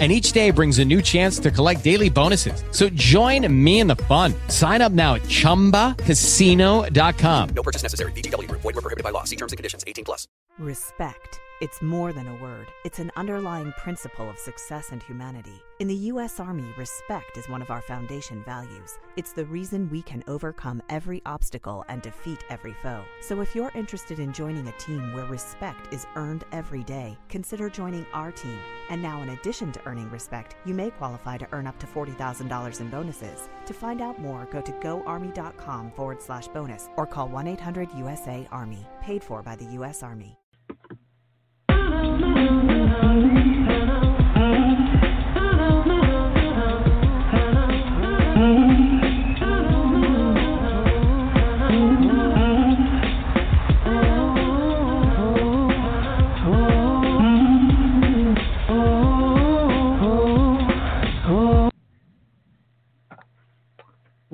[0.00, 2.64] and each day brings a new chance to collect daily bonuses.
[2.72, 4.34] So join me in the fun.
[4.48, 7.48] Sign up now at ChumbaCasino.com.
[7.54, 8.10] No purchase necessary.
[8.12, 8.50] VGW.
[8.50, 9.22] Void were prohibited by law.
[9.22, 9.84] See terms and conditions.
[9.86, 10.26] 18 plus.
[10.58, 11.38] Respect.
[11.60, 12.66] It's more than a word.
[12.84, 15.63] It's an underlying principle of success and humanity.
[15.80, 16.38] In the U.S.
[16.38, 19.00] Army, respect is one of our foundation values.
[19.16, 23.02] It's the reason we can overcome every obstacle and defeat every foe.
[23.20, 27.68] So if you're interested in joining a team where respect is earned every day, consider
[27.68, 28.56] joining our team.
[28.88, 32.80] And now, in addition to earning respect, you may qualify to earn up to $40,000
[32.80, 33.48] in bonuses.
[33.66, 38.46] To find out more, go to goarmy.com forward slash bonus or call 1 800 USA
[38.52, 38.86] Army.
[39.02, 40.04] Paid for by the U.S.
[40.04, 40.38] Army.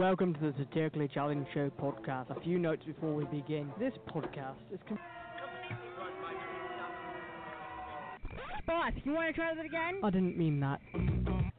[0.01, 2.34] Welcome to the Satirically Challenged Show podcast.
[2.34, 3.70] A few notes before we begin.
[3.79, 4.81] This podcast is.
[4.89, 4.98] Com-
[8.67, 10.01] Boss, you want to try that again?
[10.03, 10.81] I didn't mean that.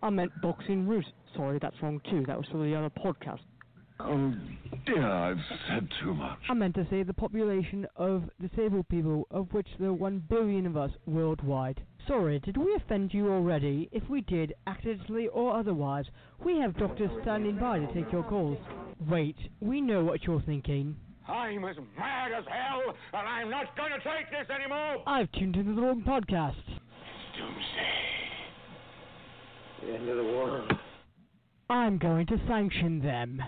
[0.02, 1.06] I meant boxing root.
[1.36, 2.23] Sorry, that's wrong too.
[2.25, 3.42] That was for the other podcast.
[4.00, 5.38] Um, oh dear, I've
[5.69, 6.39] said too much.
[6.50, 10.66] I meant to say the population of disabled people, of which there are one billion
[10.66, 11.80] of us worldwide.
[12.07, 13.89] Sorry, did we offend you already?
[13.91, 16.05] If we did, accidentally or otherwise,
[16.44, 18.57] we have doctors standing by to take your calls.
[19.09, 20.95] Wait, we know what you're thinking.
[21.27, 25.03] I'm as mad as hell, and I'm not going to take this anymore.
[25.05, 26.55] I've tuned into the wrong podcast.
[27.38, 28.02] Doomsday.
[29.85, 30.72] The end of the world.
[31.69, 33.41] I'm going to sanction them.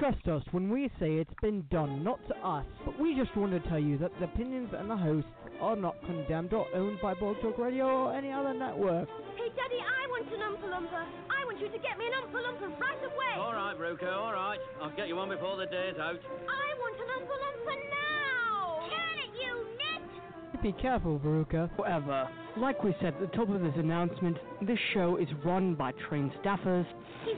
[0.00, 2.64] Trust us when we say it's been done, not to us.
[2.86, 5.28] But we just want to tell you that the opinions and the hosts
[5.60, 9.06] are not condemned or owned by Blog Talk Radio or any other network.
[9.36, 11.04] Hey, Daddy, I want an Oompa Loompa.
[11.28, 13.34] I want you to get me an Oompa Loompa right away.
[13.36, 14.58] All right, Ruko, all right.
[14.80, 16.16] I'll get you one before the day's out.
[16.16, 18.88] I want an Oompa Loompa now.
[18.88, 20.62] Can it, you nit?
[20.62, 21.68] Be careful, Veruca.
[21.76, 25.92] However, like we said at the top of this announcement, this show is run by
[26.08, 26.86] trained staffers.
[27.26, 27.36] He's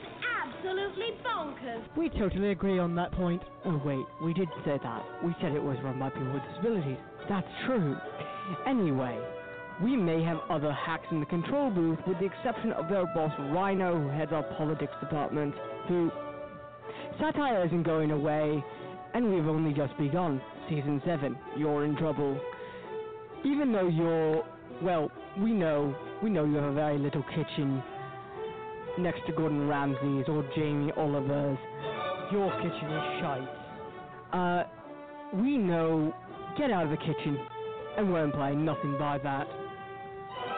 [0.63, 1.83] absolutely bonkers.
[1.97, 3.41] We totally agree on that point.
[3.65, 5.03] Oh, wait, we did say that.
[5.23, 6.97] We said it was run by people with disabilities.
[7.29, 7.95] That's true.
[8.67, 9.19] Anyway,
[9.81, 13.31] we may have other hacks in the control booth, with the exception of their boss
[13.51, 15.53] Rhino, who heads our politics department,
[15.87, 16.11] who.
[17.19, 18.63] Satire isn't going away,
[19.13, 20.41] and we've only just begun.
[20.69, 22.39] Season 7, you're in trouble.
[23.45, 24.43] Even though you're.
[24.81, 25.95] Well, we know.
[26.21, 27.83] We know you have a very little kitchen
[28.97, 31.57] next to Gordon Ramsay's or Jamie Oliver's.
[32.31, 33.49] Your kitchen is shite.
[34.33, 34.63] Uh,
[35.35, 36.13] we know.
[36.57, 37.39] Get out of the kitchen,
[37.97, 39.47] and we're implying nothing by that.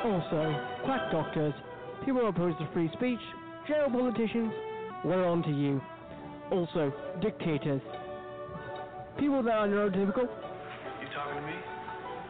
[0.03, 1.53] Also, quack doctors,
[2.03, 3.19] people who oppose to free speech,
[3.65, 4.51] jail politicians,
[5.05, 5.81] we're on to you.
[6.51, 6.91] Also,
[7.21, 7.81] dictators.
[9.17, 10.23] People that are neurotypical.
[10.23, 11.53] You talking to me?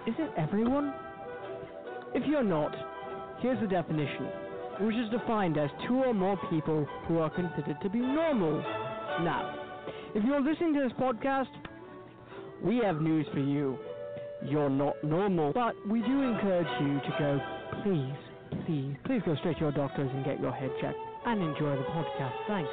[0.07, 0.93] Is it everyone?
[2.13, 2.75] If you're not,
[3.39, 4.29] here's the definition,
[4.81, 8.59] which is defined as two or more people who are considered to be normal.
[9.23, 11.47] Now, if you're listening to this podcast,
[12.63, 13.77] we have news for you.
[14.43, 17.39] You're not normal, but we do encourage you to go,
[17.83, 21.75] please, please, please go straight to your doctors and get your head checked and enjoy
[21.75, 22.33] the podcast.
[22.47, 22.69] Thanks.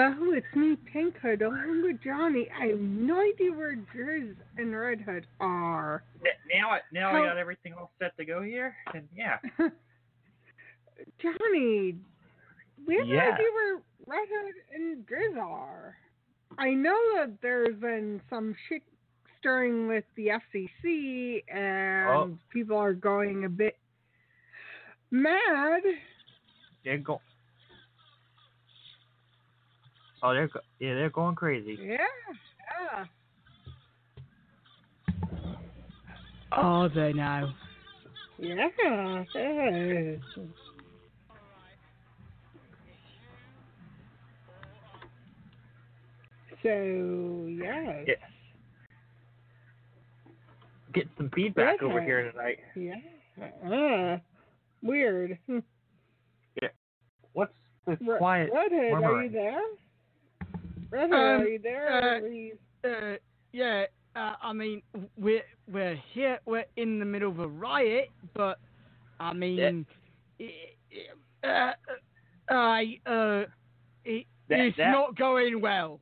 [0.00, 2.46] Hello, it's me, Pink Hood, along with Johnny.
[2.56, 6.04] I have no idea where Drizz and Red Hood are.
[6.54, 9.38] Now, I, now How- I got everything all set to go here, and yeah,
[11.20, 11.96] Johnny,
[12.86, 13.32] we have no Yeah.
[13.34, 15.96] idea where Red Hood and Drizz are.
[16.58, 18.84] I know that there's been some shit
[19.40, 22.38] stirring with the FCC, and Oh.
[22.52, 23.76] people are going a bit
[25.10, 25.82] mad.
[26.84, 27.20] they're go.
[30.22, 30.50] Oh, they're
[30.80, 31.78] yeah, they're going crazy.
[31.80, 31.96] Yeah,
[32.92, 33.04] yeah.
[36.52, 37.54] Are they now?
[38.38, 38.68] Yeah.
[38.78, 39.24] yeah.
[46.62, 48.04] So yes.
[48.06, 48.16] Yes.
[50.92, 52.58] Get some feedback over here tonight.
[52.74, 52.96] Yeah.
[53.64, 54.18] Uh,
[54.82, 55.38] weird.
[55.46, 55.58] Hmm.
[57.38, 57.52] What's
[57.86, 58.50] this Re- quiet?
[58.52, 59.60] Red Hood, are you there?
[60.90, 61.92] Red Um, are you there?
[62.16, 62.54] uh, Please.
[62.84, 63.16] Uh,
[63.52, 63.86] yeah,
[64.16, 64.82] uh, I mean,
[65.16, 66.38] we're we're here.
[66.46, 68.58] We're in the middle of a riot, but
[69.20, 69.86] I mean,
[70.40, 70.76] i-
[71.44, 71.74] i- uh,
[72.50, 73.44] I uh,
[74.04, 76.00] it, That- it's that- not going well.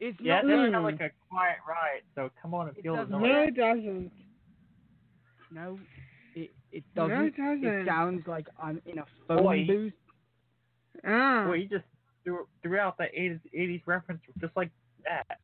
[0.00, 0.46] It's Yeah, not.
[0.48, 3.30] that going- like a quiet riot, so come on and It feel the doesn't- noise.
[3.32, 4.12] No, it doesn't.
[5.50, 5.78] No,
[6.34, 7.26] it it doesn't.
[7.26, 7.86] it doesn't.
[7.86, 9.66] sounds like I'm in a phone Boy.
[9.66, 9.92] booth.
[11.04, 11.44] Ah.
[11.46, 11.84] Well, you just
[12.26, 14.70] threw, threw out that 80s, 80s reference just like
[15.04, 15.38] that.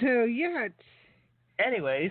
[0.00, 0.68] So yeah,
[1.58, 2.10] Anyways,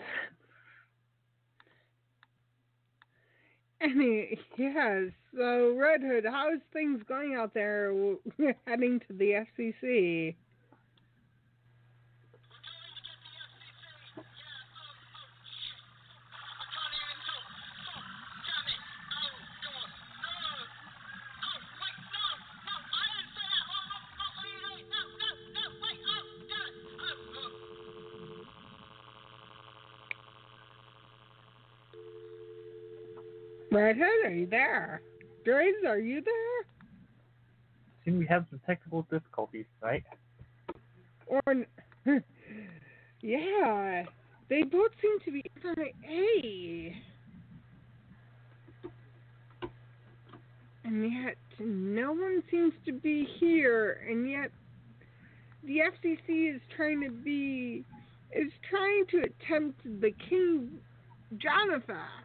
[3.81, 5.05] any yeah.
[5.35, 7.93] So Red Hood, how's things going out there?
[8.67, 10.35] Heading to the FCC.
[33.73, 35.01] Red Hood, are you there?
[35.43, 36.33] Graves, are you there?
[38.05, 40.03] seem we have some technical difficulties, right?
[41.25, 41.41] Or
[43.21, 44.03] yeah,
[44.47, 46.91] they both seem to be MIA.
[50.83, 54.51] And yet, no one seems to be here, and yet
[55.63, 57.85] the FCC is trying to be
[58.31, 60.77] is trying to attempt the King
[61.39, 62.23] John effect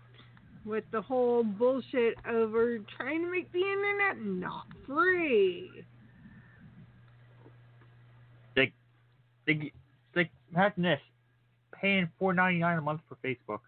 [0.68, 5.70] with the whole bullshit over trying to make the internet not free.
[8.54, 8.72] They,
[9.46, 9.72] they,
[10.14, 11.00] they, imagine this,
[11.72, 13.60] paying four ninety nine a month for Facebook.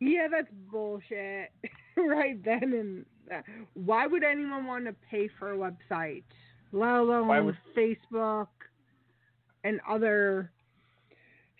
[0.00, 1.50] Yeah, that's bullshit.
[1.96, 3.44] right then and there.
[3.74, 6.24] Why would anyone want to pay for a website,
[6.72, 8.48] let alone Why would- Facebook
[9.62, 10.50] and other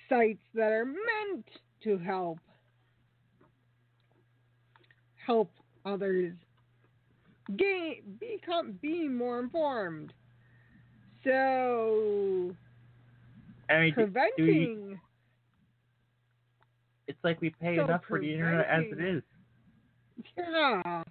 [0.08, 1.46] sites that are meant
[1.84, 2.40] to help
[5.26, 5.50] help
[5.84, 6.32] others
[7.56, 10.12] gain become be more informed.
[11.24, 12.54] So
[13.68, 15.00] I mean, do- do you, preventing
[17.06, 19.22] it's like we pay So enough for the internet as it is.
[20.36, 21.02] Yeah.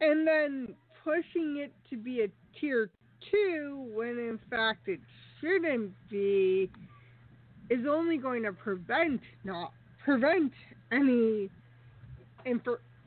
[0.00, 0.74] And then
[1.04, 2.28] pushing it to be a
[2.58, 2.90] tier
[3.30, 5.00] two when in fact it
[5.40, 6.70] shouldn't be
[7.70, 9.72] is only going to prevent not
[10.04, 10.52] prevent
[10.90, 11.48] any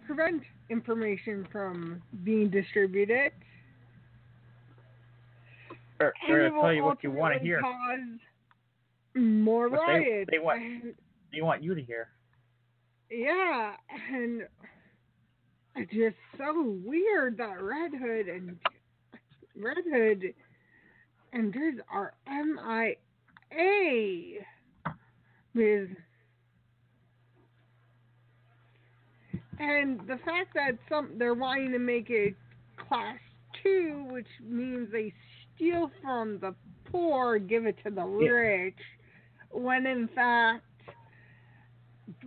[0.05, 3.31] prevent information from being distributed.
[5.99, 7.61] Or, or tell you what you want to hear.
[7.61, 8.19] Cause
[9.15, 10.29] more What riots.
[10.31, 10.95] they want- and-
[11.31, 12.09] They want you to hear.
[13.11, 13.75] Yeah,
[14.11, 14.47] and
[15.75, 18.57] it's just so weird that Red Hood and
[19.55, 20.33] Red Hood
[21.33, 22.95] and there's our MIA
[25.53, 25.89] with
[29.59, 32.35] and the fact that some they're wanting to make it
[32.87, 33.17] class
[33.63, 35.13] two, which means they
[35.55, 36.53] steal from the
[36.91, 38.29] poor, give it to the Yeah.
[38.29, 38.77] rich,
[39.51, 40.63] when in fact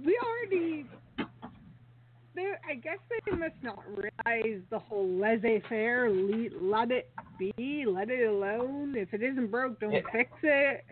[0.05, 0.87] we already
[2.35, 8.27] they I guess they must not realize the whole laissez-faire let it be let it
[8.29, 10.01] alone if it isn't broke don't Yeah.
[10.13, 10.85] fix it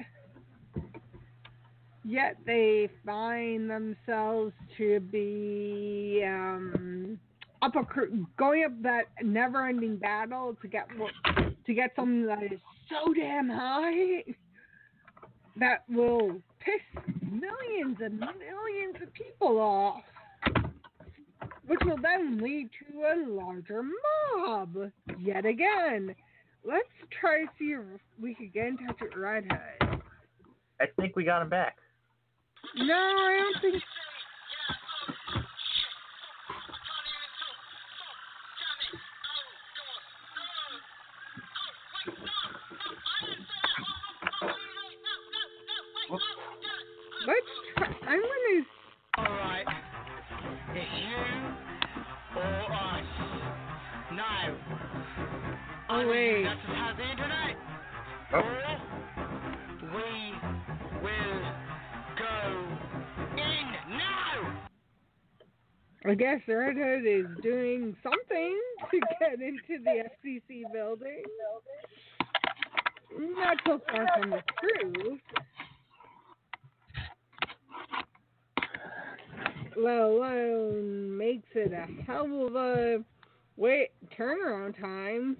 [2.06, 7.18] yet they find themselves to be um
[7.62, 7.82] up a
[8.38, 10.86] going up that never-ending battle to get
[11.66, 14.22] to get something that is so damn high
[15.58, 20.02] that will piss millions and millions of people off,
[21.66, 26.14] which will then lead to a larger mob yet again.
[26.64, 26.88] Let's
[27.20, 29.48] try to see if we could get in touch with Red.
[30.78, 31.78] I think we got him back.
[32.74, 33.82] No, I don't think.
[66.16, 71.22] guess Red Hood is doing something to get into the FCC building.
[73.18, 75.20] Not so far from the truth.
[79.76, 83.04] Let alone makes it a hell of a
[83.56, 85.36] wait turnaround time.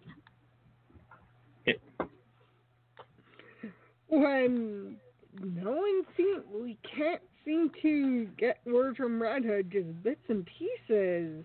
[4.08, 4.96] When
[5.40, 10.44] no one seems we can't seem to get word from Red Hood, just bits and
[10.44, 11.44] pieces.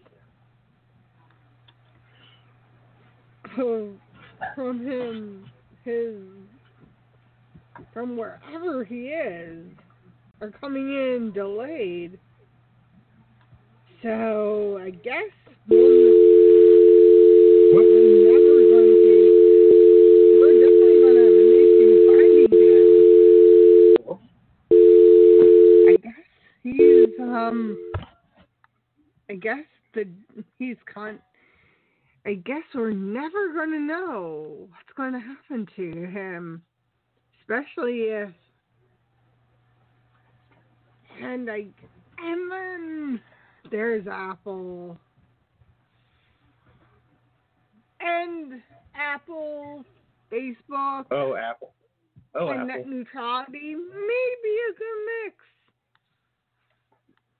[4.55, 5.46] From him,
[5.86, 6.15] his
[7.93, 9.65] from wherever he is,
[10.41, 12.17] are coming in delayed.
[14.01, 15.29] So I guess
[27.32, 27.78] um.
[29.30, 30.06] I guess the
[30.60, 31.20] he's con.
[32.26, 36.62] I guess we're never going to know what's going to happen to him,
[37.42, 38.30] especially if.
[41.22, 41.66] And I,
[42.20, 43.22] and then
[43.72, 44.98] there's Apple.
[48.00, 48.62] And
[48.96, 49.86] Apple,
[50.32, 51.72] Facebook, Oh, Apple.
[52.34, 52.68] Oh, and Apple.
[52.68, 55.36] net neutrality may be a good mix.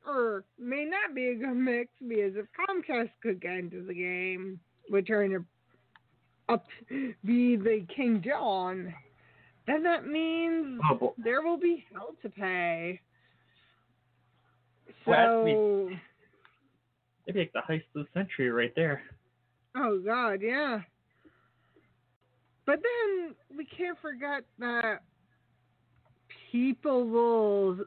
[0.08, 4.60] Or may not be a good mix because if Comcast could get into the game,
[4.90, 5.46] we're trying to
[6.50, 6.66] up
[7.24, 8.94] be the King John,
[9.68, 13.00] then that means Oh, there will be hell to pay.
[15.06, 15.46] So, Well,
[15.90, 16.00] that's
[17.28, 19.04] It'd be like the heist of the century right there.
[19.76, 20.82] oh God, yeah.
[22.66, 25.02] But then we can't forget that
[26.52, 27.78] people will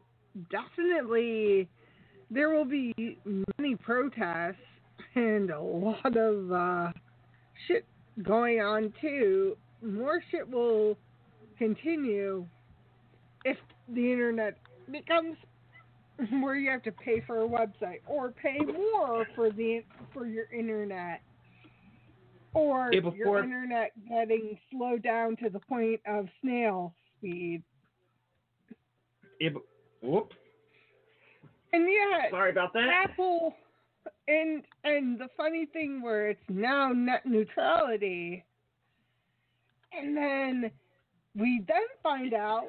[0.50, 1.68] definitely
[2.30, 3.18] there will be
[3.58, 4.56] many protests
[5.14, 6.92] and a lot of uh,
[7.66, 7.84] shit
[8.22, 9.56] going on too.
[9.82, 10.96] More shit will
[11.58, 12.46] continue
[13.44, 13.56] if
[13.88, 14.56] the internet
[14.90, 15.36] becomes
[16.40, 20.46] where you have to pay for a website or pay more for the for your
[20.52, 21.20] internet
[22.54, 27.62] or Yeah, your internet getting slowed down to the point of snail speed.
[29.40, 29.50] Yeah,
[30.00, 30.36] whoops.
[31.74, 32.88] And yeah, Sorry about that.
[33.04, 33.54] Apple
[34.28, 38.44] and and the funny thing where it's now net neutrality,
[39.92, 40.70] and then
[41.34, 42.68] we then find out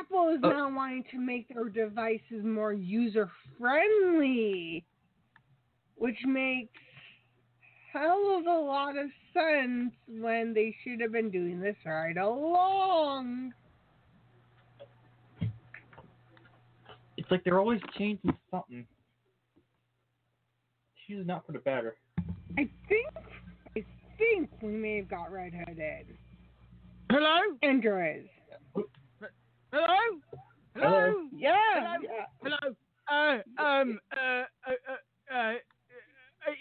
[0.00, 0.50] Apple is Oh.
[0.50, 4.84] now wanting to make their devices more user friendly,
[5.94, 6.80] which makes
[7.92, 13.52] hell of a lot of sense when they should have been doing this right along.
[17.22, 18.84] It's like they're always changing something.
[21.06, 21.94] She's not for the better.
[22.58, 23.06] I think
[23.76, 23.84] I
[24.18, 26.18] think we may have got red hooded.
[27.12, 27.38] Hello?
[27.62, 28.28] Androids.
[29.72, 29.96] Hello?
[30.74, 31.14] Hello?
[31.32, 31.54] Yeah.
[31.74, 31.96] Hello?
[32.02, 32.26] yeah.
[32.42, 32.74] Hello?
[33.08, 34.72] Uh, um, uh, uh,
[35.32, 35.52] uh, uh,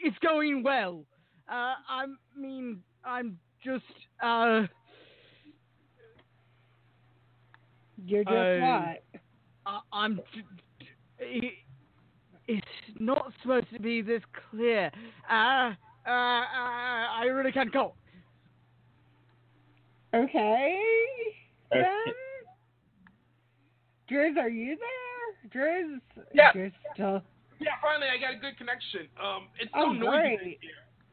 [0.04, 1.06] it's going well.
[1.52, 2.06] Uh, I
[2.38, 3.84] mean, I'm just,
[4.22, 4.68] uh,
[8.06, 9.21] You're just Uh, what?
[9.66, 10.20] I, I'm.
[10.34, 11.54] j- j-
[12.48, 12.66] it's
[13.00, 14.92] not supposed to be this clear.
[15.30, 15.74] Uh,
[16.06, 17.94] uh, uh, I really can't go.
[20.14, 20.80] Okay.
[21.72, 21.82] Then.
[21.82, 22.12] Okay.
[24.12, 25.62] Drizz, are you there?
[25.64, 26.02] Drizz.
[26.34, 26.52] Yeah.
[26.52, 27.22] Drizz still.
[27.62, 29.08] Yeah, finally I got a good connection.
[29.24, 30.34] Um, it's so Oh, noisy great.
[30.42, 30.58] in here.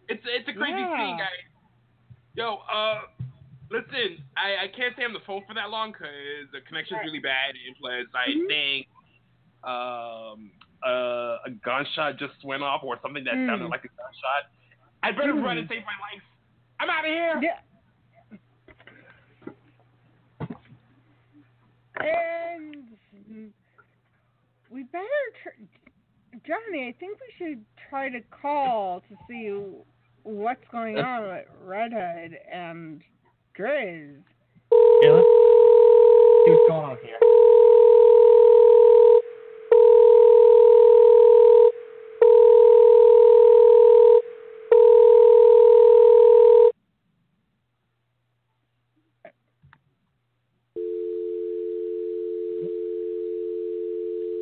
[0.09, 0.97] It's it's a crazy Yeah.
[0.97, 1.29] thing, guys.
[2.35, 3.01] Yo, uh,
[3.71, 7.19] listen, I, I can't stay on the phone for that long because the connection's really
[7.21, 8.47] bad, and plus I Mhm.
[8.49, 8.87] think
[9.65, 10.51] um
[10.87, 13.49] uh, a gunshot just went off or something that Mm.
[13.49, 14.51] sounded like a gunshot.
[15.03, 15.43] I'd better Mm.
[15.43, 16.23] run and save my life.
[16.79, 17.41] I'm out of here.
[17.43, 17.59] Yeah.
[22.01, 23.53] And
[24.71, 25.05] we better,
[25.43, 26.87] tr- Johnny.
[26.89, 29.49] I think we should try to call to see
[30.23, 33.03] what's going on with Red Hood and
[33.59, 34.23] Drizz.
[35.03, 35.27] Yeah, let's
[36.45, 37.19] see what's going on here.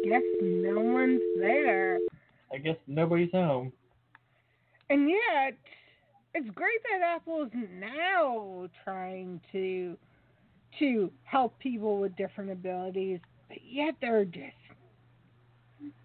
[0.05, 1.99] Guess no one's there.
[2.53, 3.73] I guess nobody's home.
[4.91, 5.57] And yet,
[6.37, 9.97] it's great that Apple is now trying to
[10.79, 14.55] to help people with different abilities, but yet they're just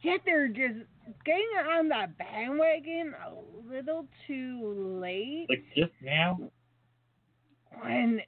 [0.01, 0.85] yet they're just
[1.25, 5.47] getting on that bandwagon a little too late.
[5.49, 6.39] Like just now.
[7.81, 8.21] When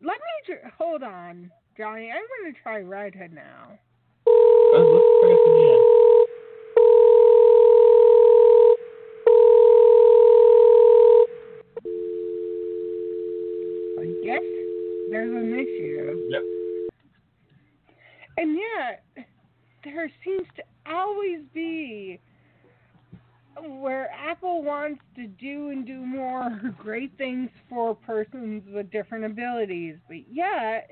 [0.00, 2.12] let me tr- hold on, Johnny.
[2.12, 3.76] I'm going to try Red Hood now.
[4.28, 5.98] Oh, let's try this again.
[14.28, 14.42] Guess
[15.10, 16.28] there's an issue.
[16.30, 16.42] Yep.
[18.36, 19.26] And yet,
[19.84, 22.20] there seems to always be
[23.66, 29.96] where Apple wants to do and do more great things for persons with different abilities,
[30.08, 30.90] but yet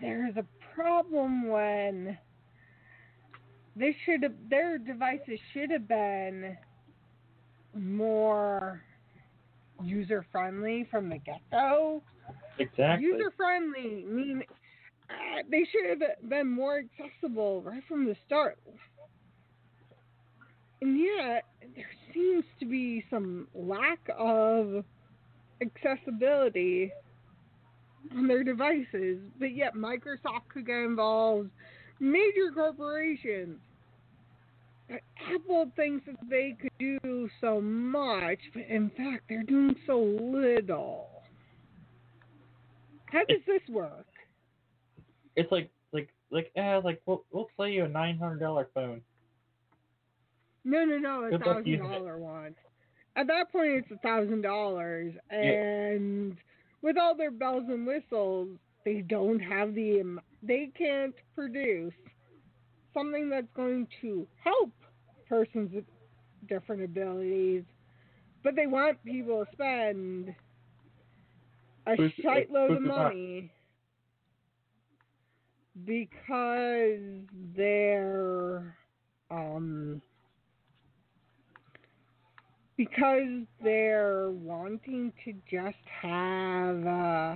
[0.00, 2.16] there's a problem when
[3.76, 6.56] they should have their devices should have been
[7.74, 8.82] more
[9.82, 12.02] user friendly from the get go.
[12.58, 13.06] Exactly.
[13.06, 14.42] User friendly mean
[15.10, 18.58] uh, they should have been more accessible right from the start.
[20.82, 21.44] And yet,
[21.74, 24.84] there seems to be some lack of
[25.60, 26.90] accessibility
[28.16, 31.50] on their devices, but yet Microsoft could get involved,
[31.98, 33.58] major corporations.
[35.34, 41.08] Apple thinks that they could do so much, but in fact, they're doing so little.
[43.06, 44.06] How does this work?
[45.36, 49.00] It's like like like eh, like we'll we'll sell you a nine hundred dollar phone.
[50.64, 52.54] No, no, no, a thousand dollar one.
[53.16, 56.36] At that point, it's a thousand dollars, and
[56.82, 58.48] with all their bells and whistles,
[58.84, 61.92] they don't have the they can't produce
[62.94, 64.72] something that's going to help
[65.28, 65.84] persons with
[66.48, 67.64] different abilities,
[68.42, 70.34] but they want people to spend
[71.86, 73.50] a shite of money
[75.86, 77.00] because
[77.56, 78.76] they're
[79.30, 80.02] um
[82.76, 87.34] because they're wanting to just have uh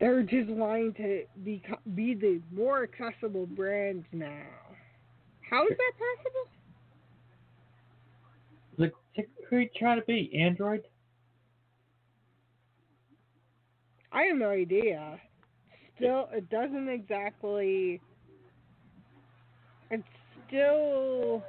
[0.00, 1.62] they're just wanting to be
[1.94, 4.46] be the more accessible brand now.
[5.48, 6.50] How is that possible?
[8.78, 8.94] Like
[9.48, 10.32] who are you trying to be?
[10.40, 10.82] Android?
[14.12, 15.20] I have no idea.
[15.96, 18.00] Still, it doesn't exactly.
[19.90, 20.02] It
[20.48, 21.44] still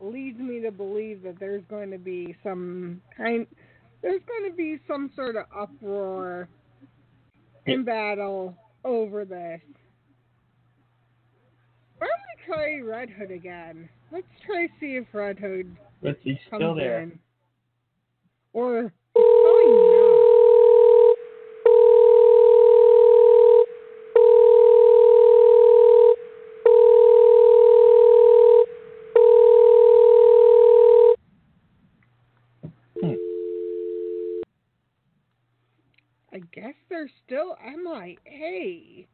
[0.00, 3.46] leads me to believe that there's going to be some kind.
[4.02, 6.48] There's going to be some sort of uproar
[7.66, 9.60] in battle over this.
[11.98, 13.88] Why don't we try Red Hood again?
[14.10, 17.02] Let's try see if Red Hood But he's comes still there.
[17.02, 17.18] in.
[18.52, 19.78] Or oh
[33.00, 33.14] Hmm.
[36.32, 39.04] I guess they're still MIA.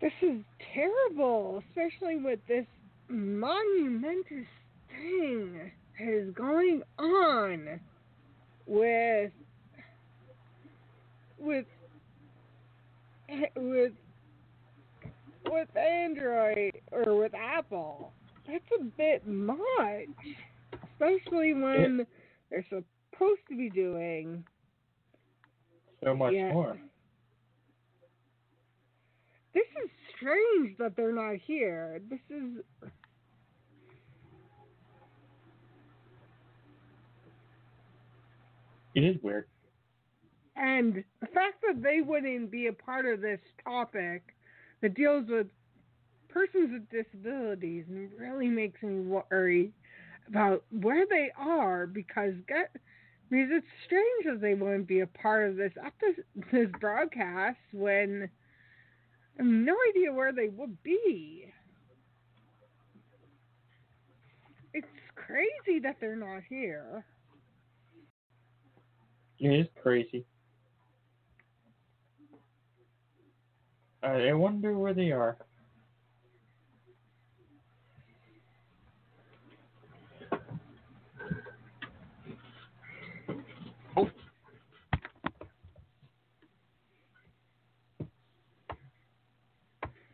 [0.00, 0.42] This is
[0.74, 2.66] terrible, especially with this
[3.08, 4.46] monumentous
[4.88, 7.80] thing that is going on
[8.66, 9.32] with
[11.38, 11.66] with
[13.56, 13.92] with
[15.46, 18.12] with Android or with Apple.
[18.46, 19.58] That's a bit much,
[20.72, 22.06] especially when
[22.50, 24.44] they're supposed to be doing
[26.04, 26.52] So much Yeah.
[26.52, 26.78] more.
[29.54, 32.00] This is strange that they're not here.
[32.08, 32.64] This is
[38.94, 39.46] It is weird.
[40.56, 44.34] and the fact that they wouldn't be a part of this topic
[44.80, 45.46] that deals with
[46.28, 47.84] persons with disabilities
[48.18, 49.72] really makes me worry
[50.26, 52.74] about where they are because get
[53.30, 55.72] because it's strange that they wouldn't be a part of this
[56.52, 58.30] this broadcast when
[59.38, 61.52] I have no idea where they would be.
[64.72, 67.04] It's crazy that they're not here.
[69.38, 70.24] It is crazy.
[74.02, 75.36] I wonder where they are.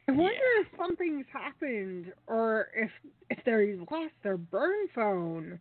[0.07, 2.91] I wonder if something's happened or if
[3.31, 5.59] if they lost their burn phone.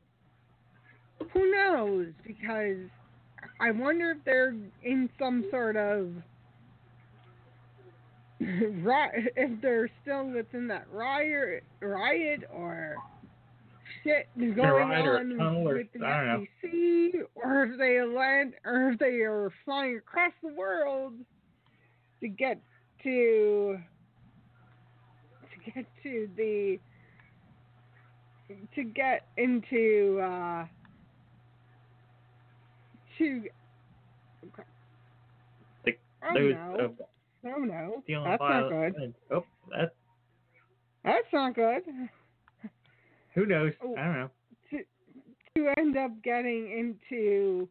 [1.32, 2.08] Who knows?
[2.28, 2.90] Because
[3.60, 4.54] I wonder if they're
[4.84, 6.10] in some sort of
[8.42, 12.96] ri- if they're still within that riot riot or
[14.04, 16.46] shit going on or- with the I don't know.
[16.70, 21.14] FCC, or if they land or if they are flying across the world
[22.20, 22.60] to get
[23.04, 23.78] to
[25.66, 26.80] get to the
[28.76, 30.66] to get into uh
[33.18, 33.44] to
[35.86, 36.54] Like Oh those.
[36.54, 36.76] no.
[36.80, 37.04] Uh,
[37.46, 38.04] Oh no.
[38.24, 39.14] That's not good.
[39.32, 39.92] Oh, that's
[41.04, 41.84] That's not good.
[43.36, 43.74] who knows?
[43.84, 43.96] Oh.
[43.98, 44.30] I don't know.
[44.72, 44.78] To
[45.58, 47.68] to end up getting into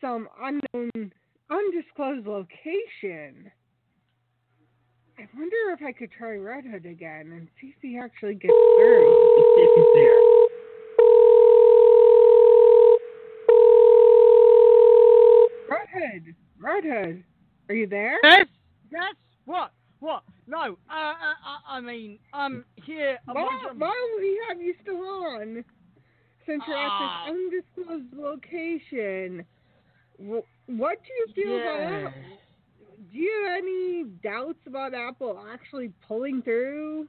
[0.00, 1.12] some unknown,
[1.50, 3.50] undisclosed location.
[5.18, 8.52] I wonder if I could try Red Hood again and see if he actually gets
[8.78, 9.34] through.
[9.36, 11.24] Let's see if he's there.
[15.70, 17.24] Red Hood, Red Hood,
[17.68, 18.18] are you there?
[18.22, 18.46] Yes.
[18.90, 19.14] Yes.
[19.46, 19.72] What?
[20.00, 20.22] What?
[20.46, 20.76] No.
[20.90, 20.92] Uh.
[20.92, 23.18] uh I, I mean, I'm here.
[23.26, 25.64] Why, why we have you still on?
[26.46, 27.26] Since you're Ah.
[27.26, 29.44] at this undisclosed location,
[30.18, 32.12] Wh- what do you feel about?
[33.14, 37.06] Do you have any doubts about Apple actually pulling through?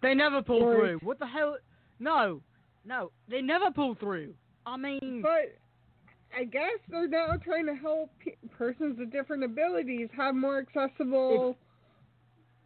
[0.00, 0.98] They never pull Or- through.
[1.02, 1.58] What the hell?
[2.00, 2.40] No.
[2.84, 3.12] No.
[3.28, 4.34] They never pull through.
[4.64, 5.20] I mean.
[5.22, 5.58] But
[6.34, 11.56] I guess they're now trying to help pe- persons with different abilities have more accessible,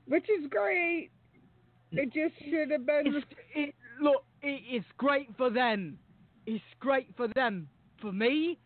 [0.07, 1.11] which is great.
[1.91, 3.23] It just should have been.
[3.55, 5.99] It, look, it, it's great for them.
[6.47, 7.69] It's great for them.
[8.01, 8.59] For me,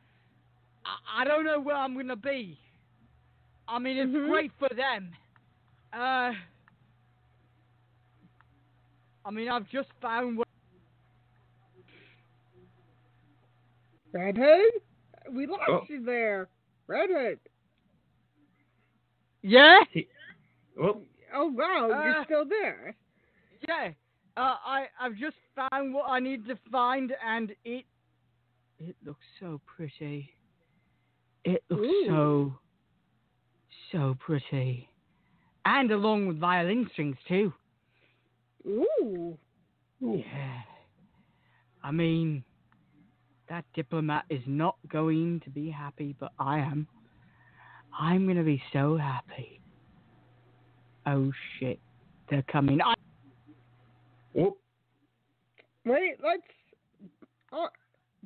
[0.84, 2.58] I, I don't know where I'm gonna be.
[3.70, 4.28] I mean, it's Mhm.
[4.28, 5.14] great for them.
[5.92, 6.34] Uh,
[9.24, 10.38] I mean, I've just found.
[10.38, 10.46] Where,
[14.12, 14.82] Red Hood?
[15.32, 15.86] We lost Oh.
[15.88, 16.48] you there.
[16.88, 17.38] Red Hood.
[19.42, 19.84] yeah,
[20.76, 21.02] Well,
[21.32, 22.96] Oh wow, you're Uh, still there.
[23.68, 23.92] yeah.
[24.36, 27.86] Uh, I I've just found what I need to find, and it
[28.78, 30.34] it looks so pretty.
[31.44, 32.06] It looks Ooh.
[32.06, 32.59] so
[33.92, 34.88] so pretty,
[35.64, 37.52] and along with violin strings too.
[38.66, 39.36] Ooh.
[40.00, 40.60] Yeah.
[41.82, 42.44] I mean,
[43.48, 46.86] that diplomat is not going to be happy, but I am.
[47.98, 49.60] I'm going to be so happy.
[51.06, 51.80] Oh shit.
[52.28, 52.80] They're coming.
[52.80, 52.94] I-
[54.32, 54.56] whoop,
[55.84, 56.42] Wait, let's.
[57.52, 57.68] Oh,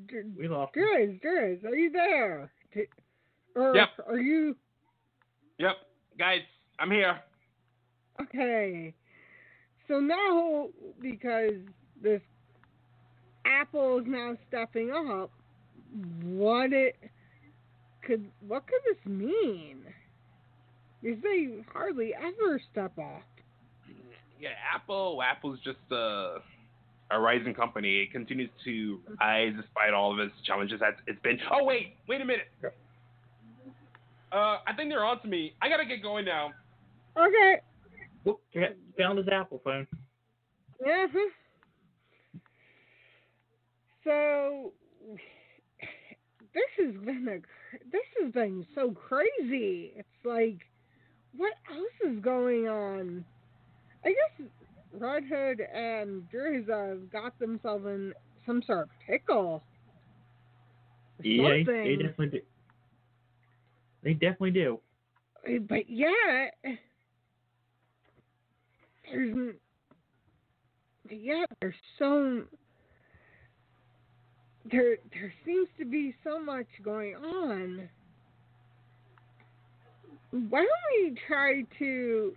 [0.06, 0.76] Dr- we lost.
[0.76, 0.84] him.
[0.84, 2.50] Drizz, Drizz, are you there?
[2.74, 2.84] T-
[3.54, 3.88] Or Yep.
[4.08, 4.54] are you
[5.58, 5.76] Yep,
[6.18, 6.40] guys,
[6.78, 7.18] I'm here.
[8.20, 8.94] okay?
[9.88, 10.68] So now,
[11.00, 11.60] because
[12.02, 12.20] this
[13.44, 15.30] Apple is now stepping up,
[16.22, 16.96] what it
[18.02, 19.78] could what could this mean?
[21.02, 23.22] Because they hardly ever step up.
[24.40, 25.22] Yeah, Apple.
[25.22, 26.38] Apple's just a
[27.10, 28.02] a rising company.
[28.02, 31.38] It continues to rise despite all of its challenges that it's been.
[31.52, 32.48] Oh wait, wait a minute.
[34.34, 35.54] Uh, I think they're on to me.
[35.62, 36.50] I gotta get going now.
[37.16, 37.60] Okay.
[38.24, 38.40] Whoop,
[38.98, 39.86] found his Apple phone.
[40.84, 41.06] Yeah.
[44.02, 44.72] So
[46.52, 47.38] this has been a
[47.92, 49.92] this has been so crazy.
[49.96, 50.58] It's like
[51.36, 53.24] what else is going on?
[54.04, 54.48] I guess
[54.92, 58.12] Red Hood and Drizz have got themselves in
[58.46, 59.62] some sort of pickle.
[61.22, 62.40] Yeah, they, they definitely do.
[64.04, 64.78] They definitely do.
[65.48, 66.54] Eh, but yet,
[69.10, 69.54] there's
[71.10, 72.42] yet there's so
[74.70, 77.88] there there seems to be so much going on.
[80.50, 82.34] Why don't we try to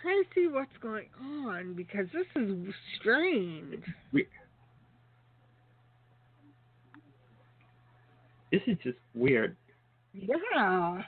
[0.00, 3.82] try to see what's going on because this is strange.
[4.12, 4.26] We,
[8.54, 9.56] this is just weird.
[10.12, 11.02] Yeah.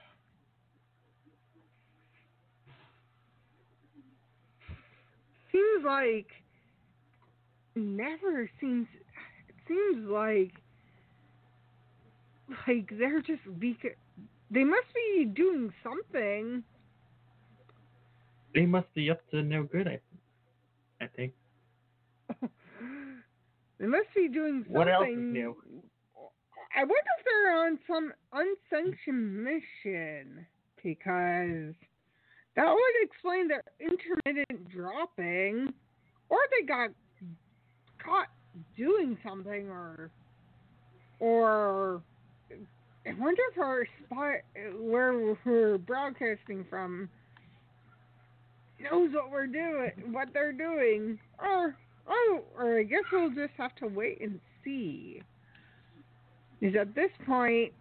[5.53, 6.27] Seems like
[7.77, 8.89] never seems
[9.49, 10.53] it seems like
[12.67, 13.95] like they're just beca-
[14.51, 16.65] they must be doing something.
[18.55, 19.87] They must be up to no good.
[19.87, 20.01] I,
[21.01, 21.33] I think.
[23.79, 24.73] They must be doing something.
[24.75, 25.55] What else is new?
[26.77, 30.47] I wonder if they're on some unsanctioned mission
[30.83, 31.75] because
[32.55, 35.73] that would explain their intermittent dropping,
[36.29, 36.91] or they got
[37.99, 38.29] caught
[38.77, 40.11] doing something, or
[41.19, 42.03] or
[43.07, 44.35] I wonder if our spot
[44.79, 47.09] where we're broadcasting from
[48.79, 51.75] knows what we're doing, what they're doing, or
[52.07, 55.23] oh, or I guess we'll just have to wait and see.
[56.61, 57.73] Is at this point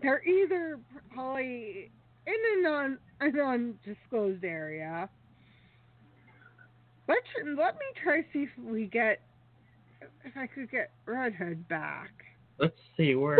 [0.00, 0.78] they're either
[1.12, 1.90] probably
[2.26, 5.08] in a non an undisclosed area.
[7.08, 7.26] Let's
[7.56, 9.20] let me try to see if we get
[10.24, 11.34] if I could get Red
[11.68, 12.12] back.
[12.58, 13.38] Let's see where.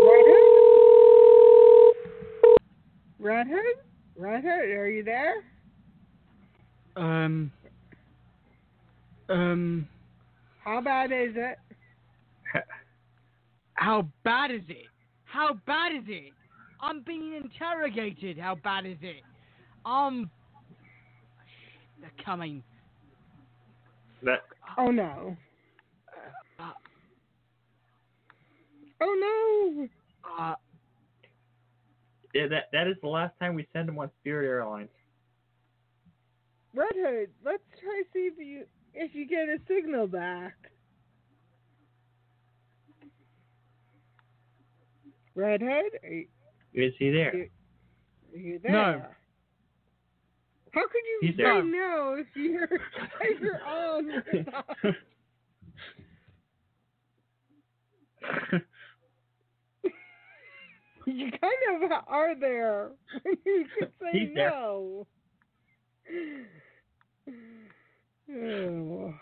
[0.00, 0.48] Red Hood?
[3.18, 3.76] Red Hood?
[4.16, 5.44] Red Hood, are you there?
[6.96, 7.52] Um.
[9.28, 9.88] Um.
[10.64, 10.78] How
[11.08, 11.58] bad is it?
[13.74, 14.86] How bad is it?
[15.24, 16.32] How bad is it?
[16.80, 18.38] I'm being interrogated.
[18.38, 19.22] How bad is it?
[19.84, 20.30] Um.
[22.00, 22.62] They're coming.
[24.22, 24.42] That
[24.76, 25.36] Oh no.
[26.58, 26.70] Uh,
[29.00, 29.88] Oh no.
[30.38, 30.54] uh,
[32.34, 34.88] yeah, that that is the last time we send them on Spirit Airlines.
[36.74, 40.54] Red Hood, let's try to see if you if you get a signal back.
[45.38, 46.26] Red Hood, are you,
[46.74, 47.32] Is he there?
[48.34, 48.72] are you there?
[48.72, 49.02] No.
[50.72, 51.62] How could you He's say there.
[51.64, 52.64] no if you're
[53.20, 54.04] if you're on?
[61.06, 62.90] you kind of are there
[63.46, 64.50] you could say He's there.
[64.50, 65.06] no.
[68.30, 69.14] Oh.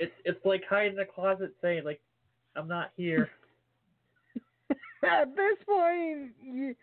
[0.00, 2.00] It's it's like hiding in the closet saying like,
[2.56, 3.30] I'm not here.
[5.04, 6.74] At this point, you,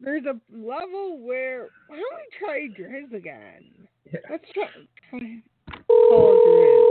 [0.00, 3.64] there's a level where why don't we try Drizz again?
[4.12, 4.20] Yeah.
[4.30, 4.68] Let's try,
[5.10, 5.42] try
[5.86, 6.84] call Drizz.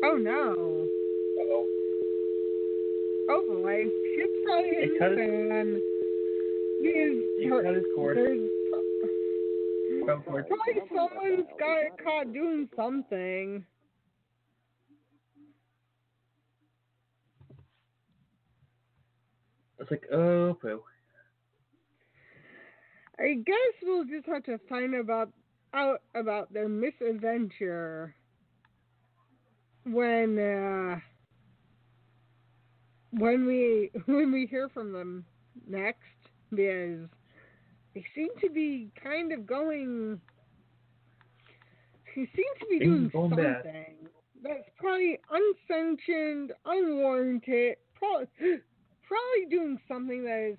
[0.00, 0.54] Oh no!
[3.30, 5.68] Oh boy, shit's probably cut the his- fan.
[7.40, 8.16] He her- cut his cord.
[10.08, 10.46] There's From cord.
[10.48, 13.64] Probably someone's got caught doing something.
[19.78, 20.82] It's like, oh, poo.
[23.18, 25.30] I guess we'll just have to find about
[25.74, 28.14] out about their misadventure
[29.84, 31.00] when uh
[33.10, 35.26] when we when we hear from them
[35.66, 36.00] next
[36.50, 37.08] because
[37.94, 40.20] they seem to be kind of going
[42.14, 43.62] he seems to be Things doing going bad.
[43.62, 43.94] something
[44.42, 48.26] that's probably unsanctioned, unwarranted, probably
[49.06, 50.58] probably doing something that is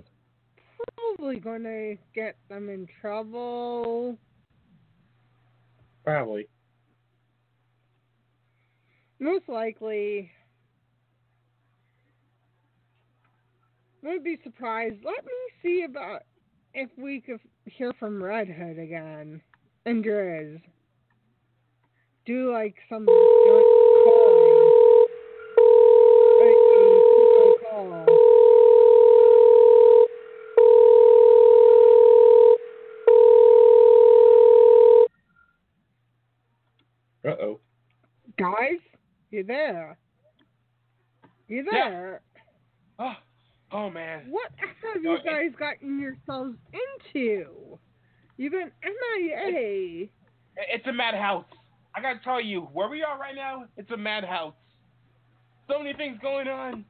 [0.96, 4.18] probably going to get them in trouble.
[6.06, 6.48] Probably.
[9.20, 10.32] Most likely.
[14.02, 15.04] Wouldn't be surprised.
[15.04, 16.22] Let me see about
[16.74, 19.42] if we could hear from Red Hood again
[19.86, 20.62] and Drizz.
[22.26, 23.66] Do like some joint
[24.04, 24.72] calling.
[26.40, 28.06] Like a call.
[37.26, 37.60] Uh oh.
[38.38, 38.80] Guys,
[39.32, 39.98] you there?
[41.48, 41.74] You there?
[41.74, 41.90] Yeah.
[41.90, 42.22] there?
[43.00, 43.14] Oh,
[43.72, 44.26] oh man.
[44.30, 47.78] What have you guys gotten yourselves into?
[48.38, 50.08] You've been MIA.
[50.56, 51.46] It's a madhouse.
[51.96, 54.54] I gotta tell you, where we are right now, it's a madhouse.
[55.68, 56.86] So many things going on.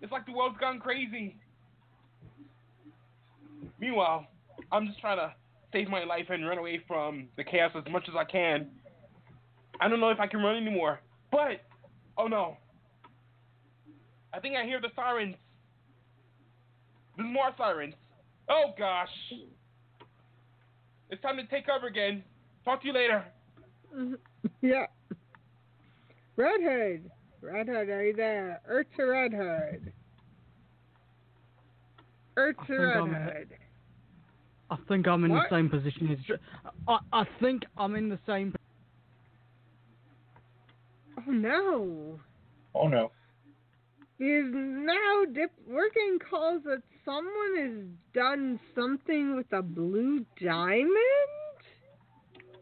[0.00, 1.36] It's like the world's gone crazy.
[3.78, 4.26] Meanwhile,
[4.70, 5.32] I'm just trying to
[5.72, 8.68] save my life and run away from the chaos as much as I can.
[9.80, 11.00] I don't know if I can run anymore.
[11.32, 11.62] But,
[12.16, 12.56] oh no.
[14.32, 15.36] I think I hear the sirens.
[17.16, 17.94] There's more sirens.
[18.48, 19.08] Oh gosh.
[21.10, 22.22] It's time to take over again.
[22.64, 23.24] Talk to you later.
[24.62, 24.86] yeah.
[26.36, 27.10] Red Hood.
[27.40, 28.60] Red Hood, are you there?
[28.66, 29.92] Earth to Red Hood.
[32.36, 33.48] Earth to Red I'm- Hood.
[34.70, 35.48] I think I'm in What?
[35.50, 36.38] the same position as.
[36.88, 38.54] I I think I'm in the same.
[41.18, 42.18] Oh no.
[42.74, 43.12] Oh no.
[44.20, 50.94] Is now dip we're getting calls that someone has done something with a blue diamond?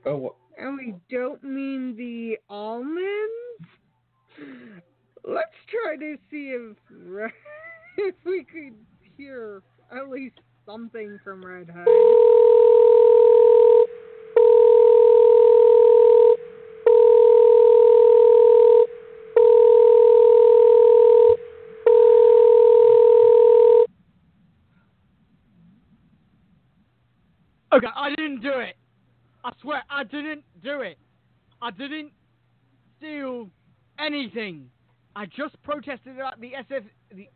[0.06, 0.34] Oh, what?
[0.56, 3.68] And we don't mean the almonds?
[5.24, 6.76] Let's try to see if
[7.98, 8.74] if we could
[9.18, 9.62] hear
[9.94, 11.86] at least something from Red Hood.
[27.72, 28.76] Okay, I didn't do it.
[29.44, 30.98] I swear, I didn't do it.
[31.62, 32.12] I didn't
[32.98, 33.48] steal
[33.98, 34.68] anything.
[35.16, 37.28] I just protested about the SF the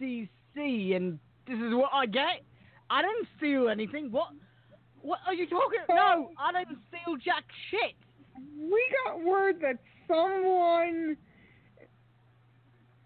[0.00, 2.42] FCC, and this is what I get.
[2.90, 4.10] I didn't steal anything.
[4.10, 4.28] What?
[5.02, 5.80] What are you talking?
[5.88, 6.30] No, oh.
[6.38, 7.94] I didn't steal jack shit.
[8.58, 11.16] We got word that someone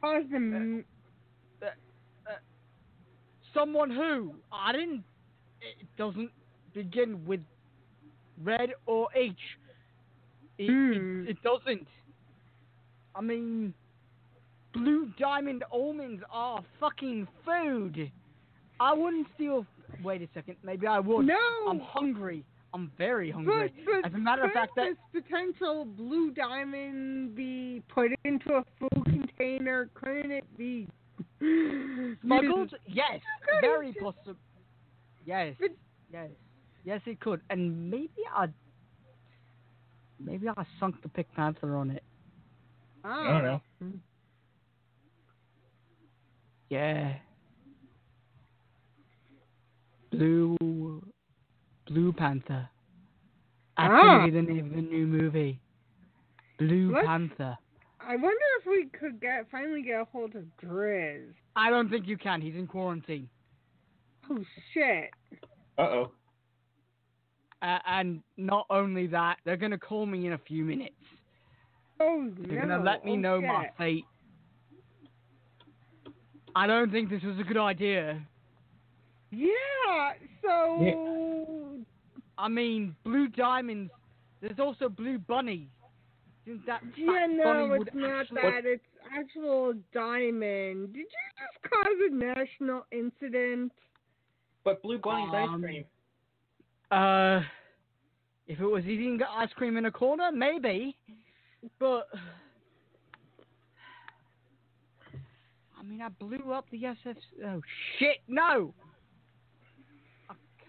[0.00, 0.84] caused a
[3.54, 5.04] Someone who I didn't.
[5.80, 6.30] It doesn't
[6.74, 7.40] begin with
[8.42, 9.32] red or H.
[10.58, 11.24] It, Hmm.
[11.26, 11.86] it, it doesn't.
[13.14, 13.72] I mean,
[14.72, 18.10] blue diamond almonds are fucking food.
[18.80, 19.64] I wouldn't steal.
[20.02, 20.56] Wait a second.
[20.64, 21.26] Maybe I would.
[21.26, 21.36] No.
[21.68, 22.44] I'm hungry.
[22.74, 23.72] I'm very hungry.
[23.84, 28.64] but As a matter of fact, that this potential blue diamond be put into a
[28.80, 29.88] food container?
[29.94, 30.88] Couldn't it be
[32.22, 32.74] smuggled?
[32.86, 33.20] Yes,
[33.60, 34.36] very possible.
[35.26, 35.54] Yes,
[36.12, 36.30] yes,
[36.84, 37.00] yes.
[37.06, 38.46] It could, and maybe I,
[40.18, 42.02] maybe I sunk the Pink Panther on it.
[43.04, 43.20] Ah.
[43.20, 43.60] I don't know.
[46.70, 47.14] Yeah.
[50.10, 51.02] Blue,
[51.86, 52.68] Blue Panther.
[53.76, 55.60] Actually, the name of the new movie.
[56.58, 57.58] Blue Let's- Panther.
[58.06, 61.32] I wonder if we could get finally get a hold of Drizz.
[61.56, 62.40] I don't think you can.
[62.40, 63.28] He's in quarantine.
[64.30, 64.38] Oh
[64.72, 65.10] shit!
[65.78, 66.10] Uh oh.
[67.62, 70.94] Uh, and not only that, they're gonna call me in a few minutes.
[72.00, 72.76] Oh They're no!
[72.76, 74.04] gonna let me oh, know my fate.
[76.56, 78.20] I don't think this was a good idea.
[79.30, 80.12] Yeah.
[80.42, 81.84] So Yeah.
[82.36, 83.90] I mean, blue diamonds.
[84.40, 85.70] There's also blue bunny.
[86.46, 88.66] Isn't that yeah, no, it's not actually- that.
[88.66, 88.84] It's
[89.16, 90.92] actual diamond.
[90.92, 91.06] Did you
[91.38, 93.72] just cause a national incident?
[94.62, 95.84] But Blue Bunny's Um, ice cream.
[96.90, 97.42] Uh,
[98.46, 100.96] if it was eating ice cream in a corner, maybe.
[101.78, 102.08] But
[105.78, 107.16] I mean, I blew up the SF.
[107.44, 107.60] Oh
[107.98, 108.18] shit!
[108.28, 108.74] No.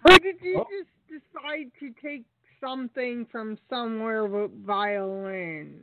[0.08, 0.68] Or did you Oh.
[0.70, 0.90] just
[1.34, 2.24] decide to take
[2.66, 5.82] something from somewhere with violins?